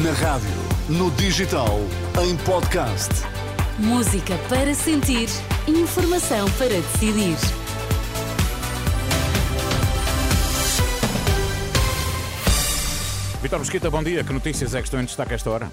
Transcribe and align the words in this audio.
Na 0.00 0.10
rádio, 0.12 0.48
no 0.88 1.10
digital, 1.10 1.78
em 2.22 2.34
podcast. 2.46 3.10
Música 3.78 4.38
para 4.48 4.72
sentir, 4.72 5.28
informação 5.68 6.50
para 6.52 6.68
decidir. 6.68 7.36
Vitor 13.42 13.58
Mosquita, 13.58 13.90
bom 13.90 14.02
dia. 14.02 14.24
Que 14.24 14.32
notícias 14.32 14.74
é 14.74 14.78
que 14.78 14.84
estão 14.84 14.98
em 14.98 15.04
destaque 15.04 15.32
a 15.32 15.34
esta 15.34 15.50
hora? 15.50 15.70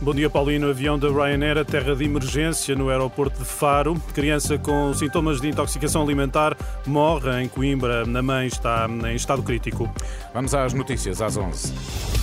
Bom 0.00 0.14
dia, 0.14 0.30
Paulino. 0.30 0.70
Avião 0.70 0.96
da 0.96 1.08
Ryanair 1.08 1.58
a 1.58 1.64
terra 1.64 1.96
de 1.96 2.04
emergência 2.04 2.76
no 2.76 2.90
aeroporto 2.90 3.40
de 3.40 3.44
Faro. 3.44 4.00
Criança 4.14 4.56
com 4.56 4.94
sintomas 4.94 5.40
de 5.40 5.48
intoxicação 5.48 6.02
alimentar 6.02 6.56
morre 6.86 7.42
em 7.42 7.48
Coimbra. 7.48 8.02
A 8.02 8.22
mãe 8.22 8.46
está 8.46 8.86
em 8.88 9.16
estado 9.16 9.42
crítico. 9.42 9.92
Vamos 10.32 10.54
às 10.54 10.72
notícias, 10.72 11.20
às 11.20 11.36
11. 11.36 12.17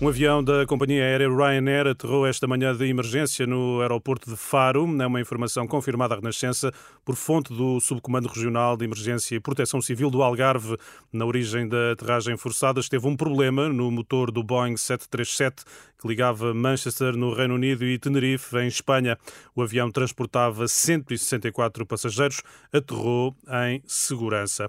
Um 0.00 0.06
avião 0.06 0.44
da 0.44 0.64
companhia 0.64 1.02
aérea 1.02 1.28
Ryanair 1.28 1.88
aterrou 1.88 2.24
esta 2.24 2.46
manhã 2.46 2.72
de 2.72 2.86
emergência 2.86 3.44
no 3.48 3.80
aeroporto 3.80 4.30
de 4.30 4.36
Faro. 4.36 4.86
É 5.02 5.04
uma 5.04 5.20
informação 5.20 5.66
confirmada 5.66 6.14
à 6.14 6.18
Renascença 6.18 6.72
por 7.04 7.16
fonte 7.16 7.52
do 7.52 7.80
Subcomando 7.80 8.28
Regional 8.28 8.76
de 8.76 8.84
Emergência 8.84 9.34
e 9.34 9.40
Proteção 9.40 9.82
Civil 9.82 10.08
do 10.08 10.22
Algarve. 10.22 10.76
Na 11.12 11.26
origem 11.26 11.66
da 11.66 11.90
aterragem 11.90 12.36
forçada 12.36 12.78
esteve 12.78 13.08
um 13.08 13.16
problema 13.16 13.68
no 13.68 13.90
motor 13.90 14.30
do 14.30 14.40
Boeing 14.40 14.76
737 14.76 15.64
que 16.00 16.06
ligava 16.06 16.54
Manchester, 16.54 17.16
no 17.16 17.34
Reino 17.34 17.54
Unido, 17.54 17.84
e 17.84 17.98
Tenerife, 17.98 18.56
em 18.56 18.68
Espanha. 18.68 19.18
O 19.54 19.62
avião 19.62 19.90
transportava 19.90 20.68
164 20.68 21.84
passageiros, 21.84 22.42
aterrou 22.72 23.34
em 23.66 23.82
segurança. 23.86 24.68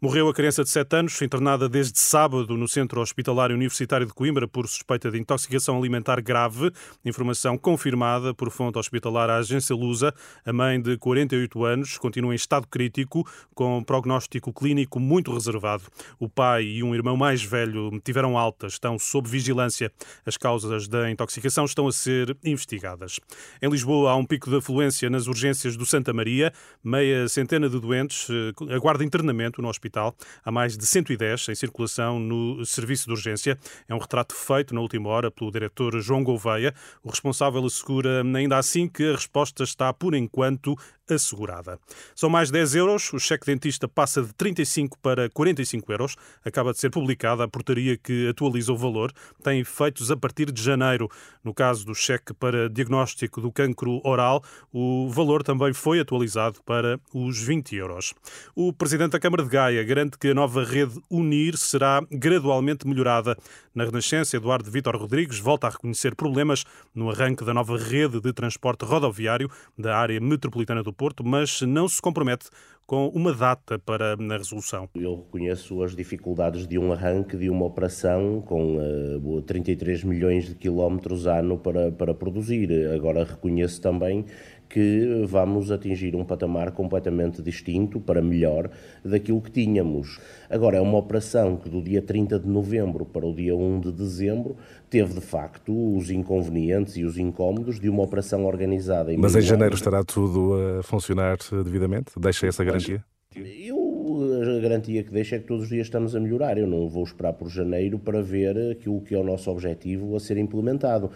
Morreu 0.00 0.28
a 0.28 0.32
criança 0.32 0.62
de 0.62 0.70
7 0.70 0.94
anos, 0.94 1.20
internada 1.22 1.68
desde 1.68 1.98
sábado 1.98 2.56
no 2.56 2.68
Centro 2.68 3.00
Hospitalar 3.00 3.50
Universitário 3.50 4.06
de 4.06 4.14
Coimbra 4.14 4.46
por 4.46 4.68
suspeita 4.68 5.10
de 5.10 5.18
intoxicação 5.18 5.76
alimentar 5.76 6.20
grave. 6.20 6.70
Informação 7.04 7.58
confirmada 7.58 8.32
por 8.32 8.48
fonte 8.48 8.78
hospitalar 8.78 9.28
à 9.28 9.38
agência 9.38 9.74
Lusa. 9.74 10.14
A 10.46 10.52
mãe 10.52 10.80
de 10.80 10.96
48 10.98 11.64
anos 11.64 11.98
continua 11.98 12.32
em 12.32 12.36
estado 12.36 12.68
crítico, 12.68 13.28
com 13.52 13.82
prognóstico 13.82 14.52
clínico 14.52 15.00
muito 15.00 15.34
reservado. 15.34 15.82
O 16.16 16.28
pai 16.28 16.62
e 16.62 16.84
um 16.84 16.94
irmão 16.94 17.16
mais 17.16 17.42
velho 17.42 17.90
tiveram 18.04 18.38
alta, 18.38 18.68
estão 18.68 19.00
sob 19.00 19.28
vigilância. 19.28 19.90
As 20.24 20.36
causas 20.36 20.67
causas 20.68 20.86
da 20.86 21.10
intoxicação 21.10 21.64
estão 21.64 21.88
a 21.88 21.92
ser 21.92 22.36
investigadas. 22.44 23.18
Em 23.62 23.70
Lisboa 23.70 24.10
há 24.10 24.16
um 24.16 24.24
pico 24.24 24.50
de 24.50 24.56
afluência 24.56 25.08
nas 25.08 25.26
urgências 25.26 25.76
do 25.76 25.86
Santa 25.86 26.12
Maria, 26.12 26.52
meia 26.84 27.26
centena 27.26 27.68
de 27.68 27.80
doentes 27.80 28.28
eh, 28.30 28.74
aguarda 28.74 29.02
internamento 29.02 29.62
no 29.62 29.68
hospital. 29.68 30.14
Há 30.44 30.50
mais 30.50 30.76
de 30.76 30.84
110 30.84 31.48
em 31.48 31.54
circulação 31.54 32.20
no 32.20 32.64
serviço 32.66 33.06
de 33.06 33.12
urgência. 33.12 33.58
É 33.88 33.94
um 33.94 33.98
retrato 33.98 34.34
feito 34.34 34.74
na 34.74 34.80
última 34.80 35.08
hora 35.08 35.30
pelo 35.30 35.50
diretor 35.50 35.98
João 36.00 36.22
Gouveia. 36.22 36.74
O 37.02 37.08
responsável 37.08 37.64
assegura 37.64 38.22
ainda 38.22 38.58
assim 38.58 38.86
que 38.86 39.08
a 39.08 39.12
resposta 39.12 39.64
está, 39.64 39.92
por 39.92 40.14
enquanto, 40.14 40.76
assegurada. 41.14 41.78
São 42.14 42.28
mais 42.28 42.50
10 42.50 42.74
euros, 42.74 43.12
o 43.12 43.18
cheque 43.18 43.46
dentista 43.46 43.88
passa 43.88 44.22
de 44.22 44.32
35 44.34 44.98
para 44.98 45.28
45 45.30 45.92
euros. 45.92 46.16
Acaba 46.44 46.72
de 46.72 46.78
ser 46.78 46.90
publicada 46.90 47.44
a 47.44 47.48
portaria 47.48 47.96
que 47.96 48.28
atualiza 48.28 48.72
o 48.72 48.76
valor. 48.76 49.12
Tem 49.42 49.60
efeitos 49.60 50.10
a 50.10 50.16
partir 50.16 50.50
de 50.50 50.57
janeiro. 50.62 51.08
No 51.42 51.54
caso 51.54 51.86
do 51.86 51.94
cheque 51.94 52.34
para 52.34 52.68
diagnóstico 52.68 53.40
do 53.40 53.50
cancro 53.50 54.00
oral, 54.04 54.42
o 54.72 55.08
valor 55.08 55.42
também 55.42 55.72
foi 55.72 56.00
atualizado 56.00 56.60
para 56.64 57.00
os 57.14 57.40
20 57.40 57.76
euros. 57.76 58.14
O 58.54 58.72
presidente 58.72 59.12
da 59.12 59.20
Câmara 59.20 59.42
de 59.42 59.48
Gaia 59.48 59.84
garante 59.84 60.18
que 60.18 60.28
a 60.28 60.34
nova 60.34 60.64
rede 60.64 61.00
Unir 61.10 61.56
será 61.56 62.02
gradualmente 62.10 62.86
melhorada. 62.86 63.36
Na 63.74 63.84
Renascença, 63.84 64.36
Eduardo 64.36 64.70
Vítor 64.70 64.96
Rodrigues 64.96 65.38
volta 65.38 65.66
a 65.66 65.70
reconhecer 65.70 66.14
problemas 66.14 66.64
no 66.94 67.10
arranque 67.10 67.44
da 67.44 67.54
nova 67.54 67.78
rede 67.78 68.20
de 68.20 68.32
transporte 68.32 68.84
rodoviário 68.84 69.50
da 69.78 69.96
área 69.96 70.20
metropolitana 70.20 70.82
do 70.82 70.92
Porto, 70.92 71.24
mas 71.24 71.62
não 71.62 71.88
se 71.88 72.02
compromete 72.02 72.48
com 72.88 73.08
uma 73.08 73.34
data 73.34 73.78
para 73.78 74.14
a 74.14 74.36
resolução. 74.38 74.88
Eu 74.94 75.16
reconheço 75.16 75.82
as 75.82 75.94
dificuldades 75.94 76.66
de 76.66 76.78
um 76.78 76.90
arranque 76.90 77.36
de 77.36 77.50
uma 77.50 77.66
operação 77.66 78.40
com 78.40 78.78
uh, 78.78 79.42
33 79.42 80.04
milhões 80.04 80.46
de 80.46 80.54
quilómetros 80.54 81.26
ano 81.26 81.58
para, 81.58 81.92
para 81.92 82.14
produzir. 82.14 82.70
Agora 82.94 83.24
reconheço 83.24 83.78
também 83.82 84.24
que 84.68 85.24
vamos 85.26 85.70
atingir 85.70 86.14
um 86.14 86.24
patamar 86.24 86.72
completamente 86.72 87.42
distinto, 87.42 88.00
para 88.00 88.20
melhor, 88.20 88.70
daquilo 89.04 89.40
que 89.40 89.50
tínhamos. 89.50 90.20
Agora, 90.50 90.76
é 90.76 90.80
uma 90.80 90.98
operação 90.98 91.56
que 91.56 91.68
do 91.68 91.82
dia 91.82 92.02
30 92.02 92.38
de 92.38 92.48
novembro 92.48 93.04
para 93.04 93.26
o 93.26 93.34
dia 93.34 93.56
1 93.56 93.80
de 93.80 93.92
dezembro 93.92 94.56
teve, 94.90 95.14
de 95.14 95.20
facto, 95.20 95.96
os 95.96 96.10
inconvenientes 96.10 96.96
e 96.96 97.04
os 97.04 97.18
incómodos 97.18 97.80
de 97.80 97.88
uma 97.88 98.02
operação 98.02 98.44
organizada. 98.44 99.12
Em 99.12 99.16
Mas 99.16 99.34
em 99.34 99.40
janeiro 99.40 99.74
estará 99.74 100.04
tudo 100.04 100.54
a 100.78 100.82
funcionar 100.82 101.38
devidamente? 101.64 102.12
Deixa 102.18 102.46
essa 102.46 102.64
garantia? 102.64 103.02
Eu 103.34 103.88
a 104.18 104.60
garantia 104.60 105.02
que 105.02 105.12
deixo 105.12 105.34
é 105.34 105.38
que 105.38 105.46
todos 105.46 105.64
os 105.64 105.68
dias 105.68 105.86
estamos 105.86 106.14
a 106.16 106.20
melhorar. 106.20 106.58
Eu 106.58 106.66
não 106.66 106.88
vou 106.88 107.04
esperar 107.04 107.32
por 107.32 107.48
janeiro 107.48 107.98
para 107.98 108.22
ver 108.22 108.72
aquilo 108.72 109.00
que 109.00 109.14
é 109.14 109.18
o 109.18 109.24
nosso 109.24 109.50
objetivo 109.50 110.16
a 110.16 110.20
ser 110.20 110.36
implementado. 110.36 111.10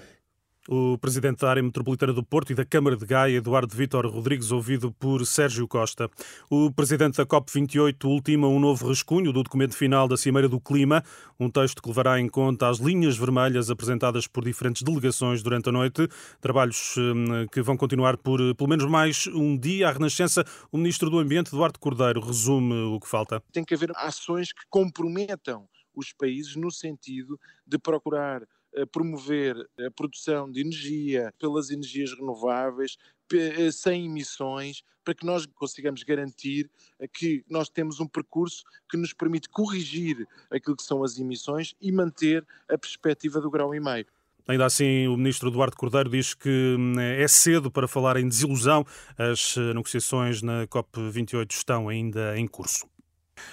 O 0.69 0.97
presidente 0.97 1.41
da 1.41 1.51
área 1.51 1.63
metropolitana 1.63 2.13
do 2.13 2.23
Porto 2.23 2.53
e 2.53 2.55
da 2.55 2.65
Câmara 2.65 2.97
de 2.97 3.05
Gaia, 3.05 3.39
Eduardo 3.39 3.75
Vítor 3.75 4.07
Rodrigues, 4.07 4.53
ouvido 4.53 4.93
por 4.93 5.27
Sérgio 5.27 5.67
Costa. 5.67 6.09
O 6.49 6.71
presidente 6.71 7.17
da 7.17 7.27
COP28 7.27 8.05
ultima 8.05 8.47
um 8.47 8.61
novo 8.61 8.87
rascunho 8.87 9.33
do 9.33 9.43
documento 9.43 9.77
final 9.77 10.07
da 10.07 10.17
Cimeira 10.17 10.49
do 10.49 10.61
Clima, 10.61 11.03
um 11.39 11.51
texto 11.51 11.83
que 11.83 11.89
levará 11.89 12.21
em 12.21 12.29
conta 12.29 12.69
as 12.69 12.79
linhas 12.79 13.17
vermelhas 13.17 13.71
apresentadas 13.71 14.29
por 14.29 14.45
diferentes 14.45 14.83
delegações 14.83 15.43
durante 15.43 15.69
a 15.69 15.73
noite. 15.73 16.07
Trabalhos 16.41 16.95
hum, 16.97 17.45
que 17.51 17.61
vão 17.61 17.77
continuar 17.77 18.17
por 18.17 18.39
pelo 18.55 18.69
menos 18.71 18.85
mais 18.85 19.27
um 19.27 19.59
dia. 19.59 19.89
À 19.89 19.93
Renascença, 19.93 20.45
o 20.71 20.79
ministro 20.79 21.11
do 21.11 21.19
Ambiente, 21.19 21.49
Eduardo 21.49 21.81
Cordeiro, 21.81 22.21
resume 22.21 22.73
o 22.95 23.01
que 23.01 23.09
falta. 23.09 23.43
Tem 23.53 23.65
que 23.65 23.75
haver 23.75 23.91
ações 23.97 24.53
que 24.53 24.63
comprometam 24.71 25.67
os 25.93 26.13
países 26.13 26.55
no 26.55 26.71
sentido 26.71 27.37
de 27.67 27.79
procurar 27.79 28.43
promover 28.91 29.57
a 29.79 29.91
produção 29.91 30.51
de 30.51 30.61
energia 30.61 31.33
pelas 31.39 31.71
energias 31.71 32.13
renováveis, 32.13 32.97
eh, 33.33 33.71
sem 33.71 34.07
emissões, 34.07 34.83
para 35.05 35.15
que 35.15 35.27
nós 35.27 35.47
consigamos 35.47 36.03
garantir 36.03 36.71
que 37.13 37.45
nós 37.49 37.69
temos 37.69 37.99
um 37.99 38.07
percurso 38.07 38.63
que 38.89 38.97
nos 38.97 39.13
permite 39.13 39.49
corrigir 39.49 40.27
aquilo 40.51 40.77
que 40.77 40.83
são 40.83 41.03
as 41.03 41.19
emissões 41.19 41.75
e 41.81 41.91
manter 41.91 42.47
a 42.69 42.79
perspectiva 42.79 43.41
do 43.41 43.51
grau 43.51 43.75
e 43.75 43.81
meio. 43.81 44.07
Ainda 44.47 44.67
assim, 44.67 45.07
o 45.07 45.17
ministro 45.17 45.49
Eduardo 45.49 45.77
Cordeiro 45.77 46.11
diz 46.11 46.35
que 46.35 46.77
hum, 46.79 46.99
é 46.99 47.27
cedo 47.29 47.71
para 47.71 47.87
falar 47.87 48.17
em 48.17 48.29
desilusão. 48.29 48.85
As 49.17 49.57
eh, 49.57 49.73
negociações 49.73 50.43
na 50.43 50.67
COP28 50.67 51.53
estão 51.53 51.89
ainda 51.89 52.37
em 52.37 52.47
curso. 52.47 52.87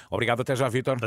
Obrigado, 0.10 0.42
até 0.42 0.56
já, 0.56 0.68
Vítor. 0.68 0.98